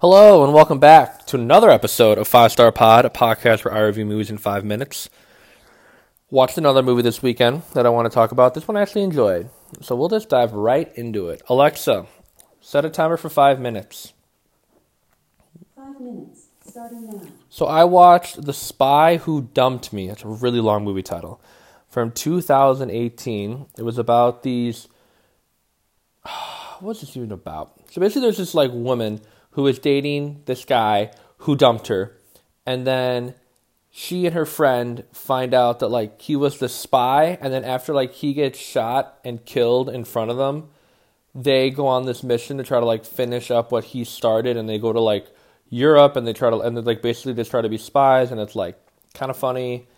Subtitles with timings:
[0.00, 3.80] Hello and welcome back to another episode of Five Star Pod, a podcast where I
[3.80, 5.10] review movies in five minutes.
[6.30, 8.54] Watched another movie this weekend that I want to talk about.
[8.54, 9.50] This one I actually enjoyed.
[9.80, 11.42] So we'll just dive right into it.
[11.48, 12.06] Alexa,
[12.60, 14.12] set a timer for five minutes.
[15.74, 17.22] Five minutes, starting now.
[17.48, 20.10] So I watched The Spy Who Dumped Me.
[20.10, 21.40] It's a really long movie title.
[21.88, 23.66] From 2018.
[23.76, 24.86] It was about these.
[26.78, 27.72] What's this even about?
[27.90, 29.22] So basically, there's this like woman
[29.58, 32.16] who is dating this guy who dumped her,
[32.64, 33.34] and then
[33.90, 37.92] she and her friend find out that like he was the spy, and then after
[37.92, 40.68] like he gets shot and killed in front of them,
[41.34, 44.68] they go on this mission to try to like finish up what he started, and
[44.68, 45.26] they go to like
[45.70, 48.40] Europe, and they try to and they like basically just try to be spies, and
[48.40, 48.78] it's like
[49.14, 49.88] kind of funny,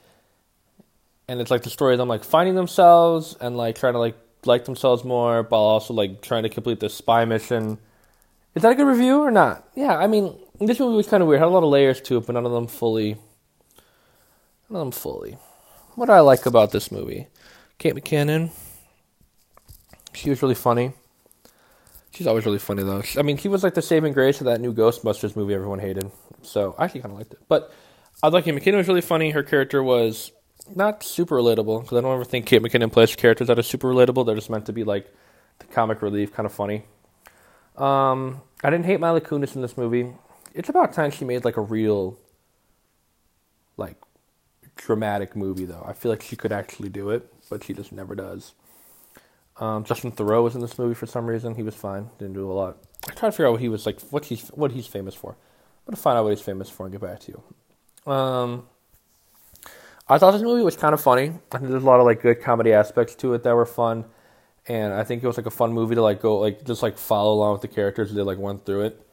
[1.28, 4.16] and it's like the story of them like finding themselves and like trying to like
[4.46, 7.76] like themselves more, while also like trying to complete this spy mission
[8.54, 9.68] is that a good review or not?
[9.74, 11.40] Yeah, I mean, this movie was kind of weird.
[11.40, 13.16] Had a lot of layers to it, but none of them fully.
[14.68, 15.38] None of them fully.
[15.94, 17.26] What do I like about this movie?
[17.78, 18.50] Kate McKinnon.
[20.12, 20.92] She was really funny.
[22.12, 23.02] She's always really funny though.
[23.16, 26.10] I mean, she was like the saving grace of that new Ghostbusters movie everyone hated.
[26.42, 27.40] So I actually kind of liked it.
[27.48, 27.72] But
[28.22, 29.30] I like Kate McKinnon was really funny.
[29.30, 30.32] Her character was
[30.74, 33.88] not super relatable because I don't ever think Kate McKinnon plays characters that are super
[33.88, 34.26] relatable.
[34.26, 35.12] They're just meant to be like
[35.60, 36.84] the comic relief, kind of funny.
[37.80, 40.12] Um, I didn't hate Mila Kunis in this movie.
[40.54, 42.18] It's about time she made like a real,
[43.76, 43.96] like,
[44.76, 45.84] dramatic movie though.
[45.86, 48.54] I feel like she could actually do it, but she just never does.
[49.58, 51.54] Um, Justin Theroux was in this movie for some reason.
[51.54, 52.10] He was fine.
[52.18, 52.78] Didn't do a lot.
[53.08, 55.32] I tried to figure out what he was like, what he's what he's famous for.
[55.32, 58.12] I'm gonna find out what he's famous for and get back to you.
[58.12, 58.66] Um,
[60.08, 61.32] I thought this movie was kind of funny.
[61.52, 64.04] I think there's a lot of like good comedy aspects to it that were fun
[64.66, 66.98] and I think it was like a fun movie to like go like just like
[66.98, 69.06] follow along with the characters as they like went through it.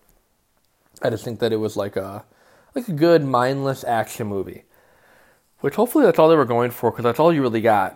[1.02, 2.26] I just think that it was like a
[2.76, 4.64] like a good mindless action movie,
[5.60, 7.96] which hopefully that's all they were going for because that's all you really got.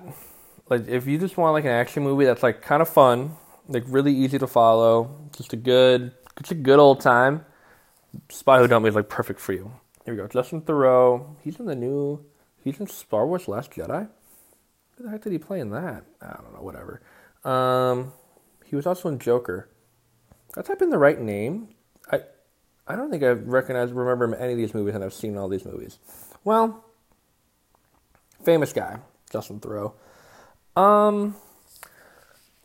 [0.69, 3.35] Like if you just want like an action movie that's like kind of fun,
[3.67, 7.45] like really easy to follow, just a good, just a good old time.
[8.29, 9.71] Spy Who Dumped Me is like perfect for you.
[10.05, 11.35] Here we go, Justin Theroux.
[11.43, 12.25] He's in the new.
[12.63, 14.09] He's in Star Wars: Last Jedi.
[14.97, 16.03] Who the heck did he play in that?
[16.21, 16.61] I don't know.
[16.61, 17.01] Whatever.
[17.43, 18.13] Um,
[18.65, 19.69] he was also in Joker.
[20.55, 21.69] I type in the right name.
[22.11, 22.21] I
[22.87, 25.65] I don't think I recognize remember any of these movies, and I've seen all these
[25.65, 25.97] movies.
[26.43, 26.83] Well,
[28.43, 28.99] famous guy,
[29.31, 29.93] Justin Theroux.
[30.75, 31.35] Um,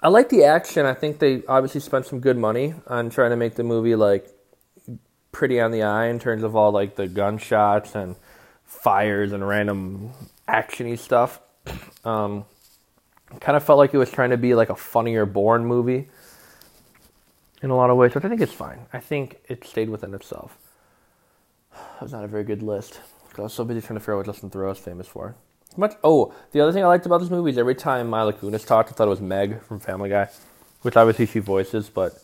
[0.02, 0.86] I like the action.
[0.86, 4.28] I think they obviously spent some good money on trying to make the movie like
[5.32, 8.16] pretty on the eye in terms of all like the gunshots and
[8.64, 10.10] fires and random
[10.48, 11.40] actiony stuff.
[12.04, 12.44] Um,
[13.40, 16.08] kind of felt like it was trying to be like a funnier Bourne movie
[17.62, 18.86] in a lot of ways, which I think is fine.
[18.92, 20.56] I think it stayed within itself.
[21.72, 23.00] It was not a very good list.
[23.28, 25.34] because I was so busy trying to figure out what Justin Theroux is famous for.
[25.76, 25.94] Much.
[26.02, 28.90] Oh, the other thing I liked about this movie is every time Mila Kunis talked,
[28.90, 30.28] I thought it was Meg from Family Guy,
[30.82, 32.18] which obviously she voices, but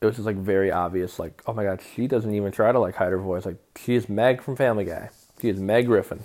[0.00, 1.18] it was just like very obvious.
[1.18, 3.44] Like, oh my god, she doesn't even try to like hide her voice.
[3.44, 5.10] Like, she is Meg from Family Guy.
[5.40, 6.20] She is Meg Griffin.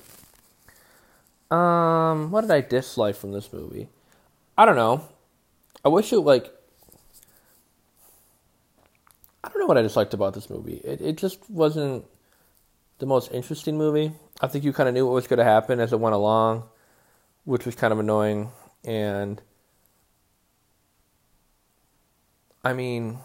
[1.51, 3.89] Um, what did I dislike from this movie?
[4.57, 5.07] I don't know.
[5.83, 6.51] I wish it like
[9.43, 10.81] I don't know what I disliked about this movie.
[10.83, 12.05] It it just wasn't
[12.99, 14.11] the most interesting movie.
[14.41, 16.63] I think you kind of knew what was going to happen as it went along,
[17.43, 18.49] which was kind of annoying.
[18.83, 19.41] And
[22.63, 23.19] I mean,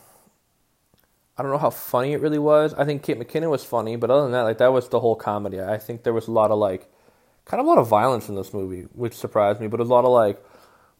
[1.38, 2.74] I don't know how funny it really was.
[2.74, 5.16] I think Kate McKinnon was funny, but other than that, like that was the whole
[5.16, 5.60] comedy.
[5.60, 6.92] I think there was a lot of like,
[7.44, 9.66] kind of a lot of violence in this movie, which surprised me.
[9.66, 10.42] But a lot of like,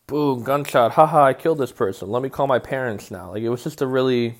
[0.06, 2.10] boom, gunshot, haha, I killed this person.
[2.10, 3.30] Let me call my parents now.
[3.32, 4.38] Like it was just a really,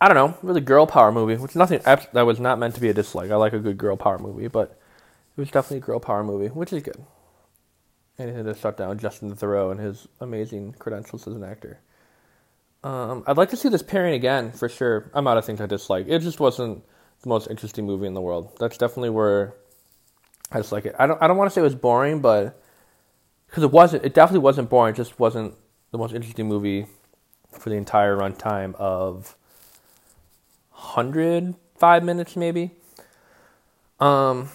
[0.00, 1.36] I don't know, really girl power movie.
[1.36, 3.30] Which nothing that was not meant to be a dislike.
[3.30, 4.78] I like a good girl power movie, but
[5.36, 7.04] it was definitely a girl power movie, which is good.
[8.18, 11.80] And Anything to shut down Justin Theroux and his amazing credentials as an actor.
[12.84, 15.10] Um, I'd like to see this pairing again for sure.
[15.14, 16.06] I'm out of things I dislike.
[16.08, 16.84] It just wasn't
[17.22, 18.56] the most interesting movie in the world.
[18.58, 19.54] That's definitely where
[20.52, 20.94] I just like it.
[20.98, 21.20] I don't.
[21.22, 22.60] I don't want to say it was boring, but
[23.46, 24.94] because it wasn't, it definitely wasn't boring.
[24.94, 25.54] It just wasn't
[25.90, 26.86] the most interesting movie
[27.52, 29.36] for the entire runtime of
[30.70, 32.70] 105 minutes, maybe.
[33.98, 34.48] Um,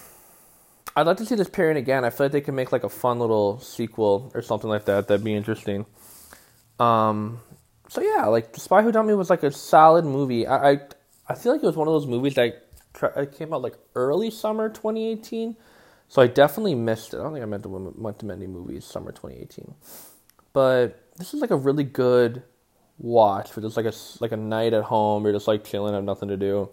[0.96, 2.04] I'd like to see this pairing again.
[2.04, 5.08] I feel like they could make like a fun little sequel or something like that.
[5.08, 5.86] That'd be interesting.
[6.80, 7.40] Um,
[7.88, 10.46] so yeah, like The Spy Who Dumped Me was like a solid movie.
[10.46, 10.80] I, I,
[11.28, 12.62] I feel like it was one of those movies that
[13.36, 15.56] came out like early summer 2018
[16.08, 17.18] so I definitely missed it.
[17.18, 19.74] I don't think I went to, went to many movies summer 2018.
[20.52, 22.42] But this is like a really good
[22.98, 25.24] watch for just like a like a night at home.
[25.24, 26.70] You're just like chilling, have nothing to do.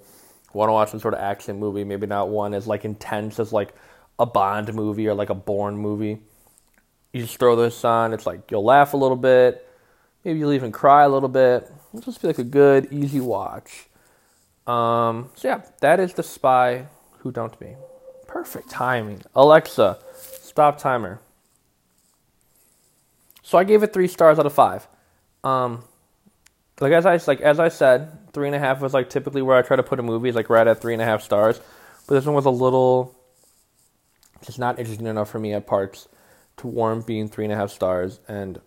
[0.54, 1.84] Want to watch some sort of action movie?
[1.84, 3.74] Maybe not one as like intense as like
[4.20, 6.22] a Bond movie or like a Bourne movie.
[7.12, 8.14] You just throw this on.
[8.14, 9.68] It's like you'll laugh a little bit.
[10.24, 11.70] Maybe you'll even cry a little bit.
[11.90, 13.88] It'll just be like a good, easy watch.
[14.66, 16.88] Um, so yeah, that is the Spy
[17.20, 17.76] Who Dumped Me.
[18.34, 19.22] Perfect timing.
[19.36, 21.20] Alexa, stop timer.
[23.44, 24.88] So I gave it three stars out of five.
[25.44, 25.84] Um,
[26.82, 29.56] like as I like as I said, three and a half was like typically where
[29.56, 31.62] I try to put a movie is like right at three and a half stars.
[32.08, 33.16] But this one was a little
[34.44, 36.08] just not interesting enough for me at parts
[36.58, 38.20] to warrant being three and a half stars.
[38.28, 38.60] And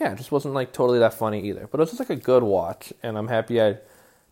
[0.00, 1.68] yeah, it just wasn't like totally that funny either.
[1.70, 3.78] But it was just like a good watch, and I'm happy I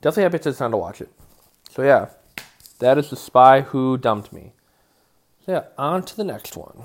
[0.00, 1.10] definitely happy to time to watch it.
[1.70, 2.08] So yeah,
[2.80, 4.54] that is the spy who dumped me.
[5.46, 6.84] Yeah, on to the next one.